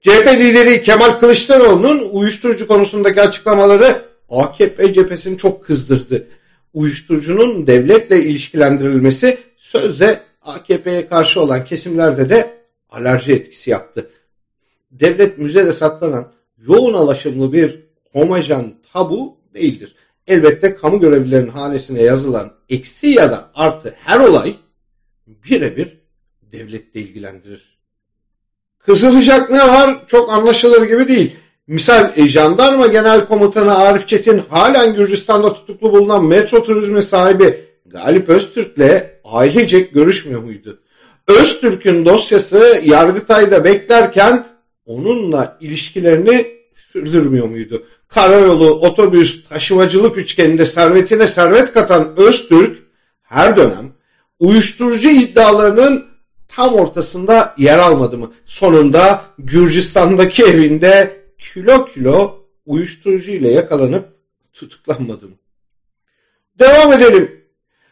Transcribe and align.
CHP 0.00 0.26
lideri 0.26 0.82
Kemal 0.82 1.18
Kılıçdaroğlu'nun 1.20 2.08
uyuşturucu 2.10 2.68
konusundaki 2.68 3.22
açıklamaları 3.22 4.02
AKP 4.28 4.92
cephesini 4.92 5.38
çok 5.38 5.64
kızdırdı. 5.64 6.26
Uyuşturucunun 6.74 7.66
devletle 7.66 8.24
ilişkilendirilmesi 8.24 9.38
sözde 9.56 10.20
AKP'ye 10.42 11.08
karşı 11.08 11.40
olan 11.40 11.64
kesimlerde 11.64 12.30
de 12.30 12.50
alerji 12.90 13.32
etkisi 13.32 13.70
yaptı. 13.70 14.10
Devlet 14.90 15.38
müzede 15.38 15.72
saklanan 15.72 16.32
yoğun 16.58 16.94
alaşımlı 16.94 17.52
bir 17.52 17.80
homojen 18.12 18.74
tabu 18.92 19.36
değildir. 19.54 19.94
Elbette 20.26 20.76
kamu 20.76 21.00
görevlilerinin 21.00 21.50
hanesine 21.50 22.02
yazılan 22.02 22.52
eksi 22.68 23.06
ya 23.06 23.30
da 23.30 23.50
artı 23.54 23.94
her 24.04 24.20
olay 24.20 24.56
birebir 25.26 25.98
devletle 26.52 27.00
ilgilendirir. 27.00 27.79
Kızılacak 28.86 29.50
ne 29.50 29.68
var 29.68 30.06
çok 30.06 30.32
anlaşılır 30.32 30.82
gibi 30.82 31.08
değil. 31.08 31.36
Misal 31.66 32.12
jandarma 32.16 32.86
genel 32.86 33.26
komutanı 33.26 33.78
Arif 33.78 34.08
Çetin 34.08 34.42
halen 34.48 34.94
Gürcistan'da 34.94 35.52
tutuklu 35.52 35.92
bulunan 35.92 36.24
metro 36.24 36.62
turizmi 36.62 37.02
sahibi 37.02 37.60
Galip 37.86 38.28
Öztürk'le 38.28 39.02
ailecek 39.24 39.94
görüşmüyor 39.94 40.42
muydu? 40.42 40.80
Öztürk'ün 41.26 42.04
dosyası 42.04 42.80
Yargıtay'da 42.84 43.64
beklerken 43.64 44.46
onunla 44.86 45.58
ilişkilerini 45.60 46.46
sürdürmüyor 46.92 47.48
muydu? 47.48 47.82
Karayolu, 48.08 48.70
otobüs, 48.70 49.48
taşımacılık 49.48 50.18
üçgeninde 50.18 50.66
servetine 50.66 51.26
servet 51.26 51.72
katan 51.72 52.14
Öztürk 52.16 52.78
her 53.22 53.56
dönem 53.56 53.92
uyuşturucu 54.38 55.10
iddialarının 55.10 56.09
tam 56.56 56.74
ortasında 56.74 57.54
yer 57.58 57.78
almadı 57.78 58.18
mı? 58.18 58.32
Sonunda 58.46 59.22
Gürcistan'daki 59.38 60.44
evinde 60.44 61.16
kilo 61.38 61.86
kilo 61.86 62.40
uyuşturucu 62.66 63.30
ile 63.30 63.50
yakalanıp 63.50 64.08
tutuklanmadı 64.52 65.28
mı? 65.28 65.34
Devam 66.58 66.92
edelim. 66.92 67.40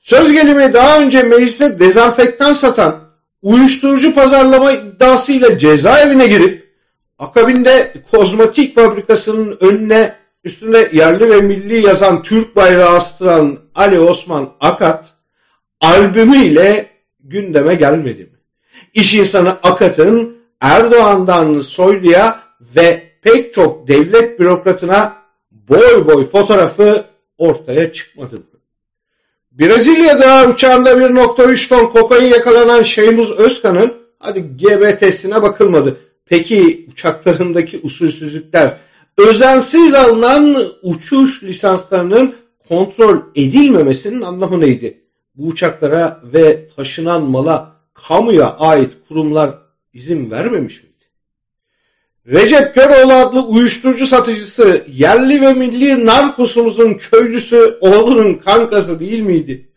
Söz 0.00 0.32
gelimi 0.32 0.72
daha 0.72 1.00
önce 1.00 1.22
mecliste 1.22 1.78
dezenfektan 1.78 2.52
satan 2.52 3.00
uyuşturucu 3.42 4.14
pazarlama 4.14 4.72
iddiasıyla 4.72 5.58
cezaevine 5.58 6.26
girip 6.26 6.72
akabinde 7.18 7.92
kozmetik 8.10 8.74
fabrikasının 8.74 9.56
önüne 9.60 10.14
üstünde 10.44 10.90
yerli 10.92 11.30
ve 11.30 11.40
milli 11.40 11.86
yazan 11.86 12.22
Türk 12.22 12.56
bayrağı 12.56 12.96
astıran 12.96 13.58
Ali 13.74 14.00
Osman 14.00 14.52
Akat 14.60 15.04
albümüyle 15.80 16.90
gündeme 17.20 17.74
gelmedi 17.74 18.22
mi? 18.22 18.41
İş 18.94 19.14
insanı 19.14 19.50
Akat'ın 19.62 20.36
Erdoğan'dan 20.60 21.60
Soylu'ya 21.60 22.40
ve 22.76 23.02
pek 23.22 23.54
çok 23.54 23.88
devlet 23.88 24.40
bürokratına 24.40 25.16
boy 25.50 26.06
boy 26.06 26.30
fotoğrafı 26.30 27.04
ortaya 27.38 27.92
çıkmadı? 27.92 28.42
Brezilya'da 29.52 30.48
uçağında 30.48 30.90
1.3 30.90 31.68
ton 31.68 31.86
kokain 31.86 32.26
yakalanan 32.26 32.82
Şeymuz 32.82 33.30
Özkan'ın 33.30 33.92
hadi 34.18 34.40
GBT'sine 34.40 35.42
bakılmadı. 35.42 35.96
Peki 36.26 36.86
uçaklarındaki 36.92 37.80
usulsüzlükler 37.82 38.78
özensiz 39.18 39.94
alınan 39.94 40.56
uçuş 40.82 41.42
lisanslarının 41.42 42.34
kontrol 42.68 43.18
edilmemesinin 43.34 44.20
anlamı 44.20 44.60
neydi? 44.60 45.02
Bu 45.34 45.46
uçaklara 45.46 46.20
ve 46.34 46.68
taşınan 46.76 47.22
mala 47.22 47.71
kamuya 48.08 48.56
ait 48.58 48.92
kurumlar 49.08 49.54
izin 49.94 50.30
vermemiş 50.30 50.82
miydi? 50.82 50.92
Recep 52.26 52.74
Köroğlu 52.74 53.12
adlı 53.12 53.42
uyuşturucu 53.42 54.06
satıcısı 54.06 54.86
yerli 54.88 55.40
ve 55.40 55.52
milli 55.52 56.06
narkosumuzun 56.06 56.94
köylüsü 56.94 57.78
oğlunun 57.80 58.34
kankası 58.34 59.00
değil 59.00 59.20
miydi? 59.20 59.68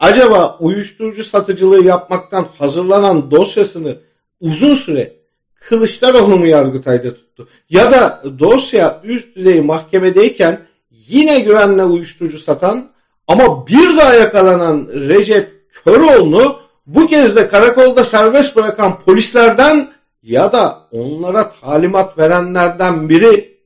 Acaba 0.00 0.58
uyuşturucu 0.60 1.24
satıcılığı 1.24 1.84
yapmaktan 1.84 2.48
hazırlanan 2.58 3.30
dosyasını 3.30 3.96
uzun 4.40 4.74
süre 4.74 5.12
Kılıçdaroğlu 5.54 6.38
mu 6.38 6.46
Yargıtay'da 6.46 7.14
tuttu? 7.14 7.48
Ya 7.70 7.92
da 7.92 8.22
dosya 8.38 9.00
üst 9.04 9.36
düzey 9.36 9.60
mahkemedeyken 9.60 10.60
yine 10.90 11.40
güvenle 11.40 11.84
uyuşturucu 11.84 12.38
satan 12.38 12.90
ama 13.28 13.66
bir 13.66 13.96
daha 13.96 14.14
yakalanan 14.14 14.88
Recep 14.92 15.50
Köroğlu'nu 15.84 16.63
bu 16.86 17.06
kez 17.06 17.36
de 17.36 17.48
karakolda 17.48 18.04
serbest 18.04 18.56
bırakan 18.56 19.00
polislerden 19.00 19.92
ya 20.22 20.52
da 20.52 20.88
onlara 20.92 21.50
talimat 21.50 22.18
verenlerden 22.18 23.08
biri 23.08 23.58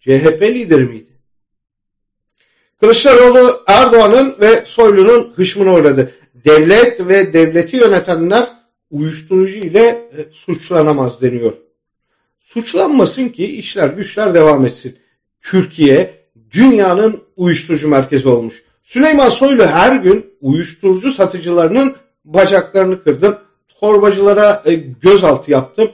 CHP 0.00 0.42
lideri 0.42 0.84
miydi? 0.84 1.18
Kılıçdaroğlu 2.80 3.60
Erdoğan'ın 3.66 4.36
ve 4.40 4.62
Soylu'nun 4.66 5.32
hışmına 5.36 5.74
uğradı. 5.74 6.12
Devlet 6.34 7.00
ve 7.00 7.32
devleti 7.32 7.76
yönetenler 7.76 8.46
uyuşturucu 8.90 9.58
ile 9.58 9.80
e, 9.88 10.32
suçlanamaz 10.32 11.22
deniyor. 11.22 11.52
Suçlanmasın 12.40 13.28
ki 13.28 13.46
işler 13.46 13.88
güçler 13.88 14.34
devam 14.34 14.66
etsin. 14.66 14.98
Türkiye 15.42 16.10
dünyanın 16.50 17.22
uyuşturucu 17.36 17.88
merkezi 17.88 18.28
olmuş. 18.28 18.62
Süleyman 18.82 19.28
Soylu 19.28 19.66
her 19.66 19.96
gün 19.96 20.26
uyuşturucu 20.40 21.10
satıcılarının 21.10 21.96
bacaklarını 22.24 23.02
kırdım. 23.02 23.38
Torbacılara 23.80 24.62
e, 24.66 24.74
gözaltı 24.74 25.50
yaptım. 25.50 25.90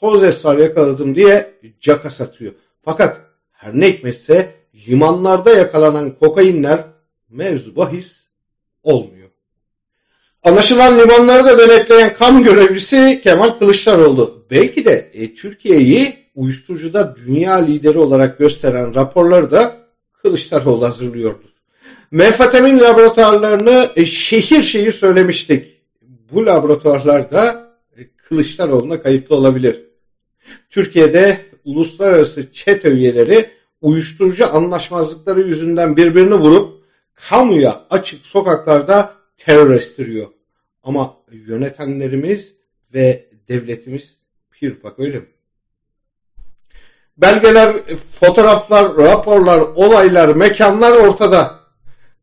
Toz 0.00 0.24
esrar 0.24 0.58
yakaladım 0.58 1.14
diye 1.14 1.54
caka 1.80 2.10
satıyor. 2.10 2.52
Fakat 2.84 3.16
her 3.52 3.74
ne 3.74 3.88
hikmetse 3.88 4.54
limanlarda 4.88 5.50
yakalanan 5.50 6.10
kokainler 6.10 6.84
mevzu 7.30 7.76
bahis 7.76 8.16
olmuyor. 8.82 9.28
Anlaşılan 10.44 10.98
limanları 10.98 11.44
da 11.44 11.58
denetleyen 11.58 12.14
kamu 12.14 12.44
görevlisi 12.44 13.20
Kemal 13.24 13.50
Kılıçdaroğlu. 13.50 14.46
Belki 14.50 14.84
de 14.84 15.10
e, 15.12 15.34
Türkiye'yi 15.34 16.16
uyuşturucuda 16.34 17.16
dünya 17.26 17.54
lideri 17.54 17.98
olarak 17.98 18.38
gösteren 18.38 18.94
raporları 18.94 19.50
da 19.50 19.76
Kılıçdaroğlu 20.22 20.84
hazırlıyordur. 20.84 21.48
Menfetemin 22.10 22.80
laboratuvarlarını 22.80 23.90
e, 23.96 24.06
şehir 24.06 24.62
şehir 24.62 24.92
söylemiştik. 24.92 25.76
Bu 26.32 26.46
laboratuvarlarda 26.46 27.68
e, 27.96 28.08
Kılıçdaroğlu'na 28.16 29.02
kayıtlı 29.02 29.36
olabilir. 29.36 29.84
Türkiye'de 30.70 31.40
uluslararası 31.64 32.52
çete 32.52 32.88
üyeleri 32.88 33.50
uyuşturucu 33.80 34.54
anlaşmazlıkları 34.56 35.40
yüzünden 35.40 35.96
birbirini 35.96 36.34
vurup 36.34 36.84
kamuya 37.14 37.82
açık 37.90 38.26
sokaklarda 38.26 39.12
terör. 39.36 39.82
Ama 40.82 41.16
yönetenlerimiz 41.30 42.54
ve 42.94 43.26
devletimiz 43.48 44.16
pirpak 44.50 44.98
öyle 44.98 45.18
mi? 45.18 45.26
Belgeler, 47.16 47.76
fotoğraflar, 48.20 48.96
raporlar, 48.96 49.60
olaylar, 49.60 50.28
mekanlar 50.28 50.92
ortada. 50.92 51.57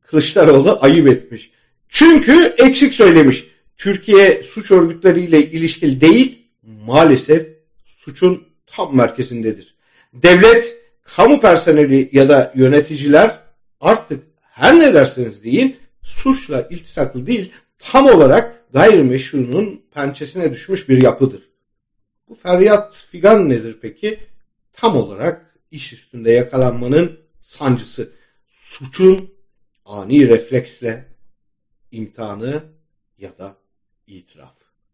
Kılıçdaroğlu 0.08 0.78
ayıp 0.82 1.08
etmiş. 1.08 1.52
Çünkü 1.90 2.54
eksik 2.58 2.94
söylemiş. 2.94 3.46
Türkiye 3.78 4.44
suç 4.44 4.72
örgütleriyle 4.72 5.52
ilişkili 5.52 6.02
değil, 6.02 6.46
maalesef 6.64 7.48
suçun 7.86 8.48
tam 8.68 8.96
merkezindedir. 8.96 9.76
Devlet, 10.14 10.78
kamu 11.04 11.42
personeli 11.42 12.10
ya 12.12 12.30
da 12.30 12.52
yöneticiler 12.56 13.40
artık 13.82 14.24
her 14.42 14.80
ne 14.80 14.94
derseniz 14.94 15.44
deyin 15.44 15.78
suçla 16.04 16.68
iltisaklı 16.70 17.28
değil, 17.28 17.52
tam 17.80 18.06
olarak 18.06 18.66
gayrimeşrunun 18.74 19.82
pençesine 19.94 20.52
düşmüş 20.52 20.90
bir 20.90 21.02
yapıdır. 21.02 21.50
Bu 22.30 22.36
feryat 22.36 23.06
figan 23.12 23.50
nedir 23.50 23.78
peki? 23.82 24.20
Tam 24.74 24.98
olarak 24.98 25.56
iş 25.72 25.94
üstünde 25.94 26.31
yakalanmanın 26.31 27.19
sancısı. 27.42 28.12
Suçun 28.48 29.35
ani 29.86 30.28
refleksle 30.28 31.06
imtihanı 31.92 32.64
ya 33.18 33.38
da 33.38 33.56
itiraf. 34.08 34.64